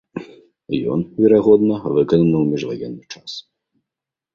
Ён, 0.93 0.99
верагодна, 1.21 1.75
выкананы 2.01 2.35
ў 2.41 2.45
міжваенны 2.51 3.03
час. 3.15 3.31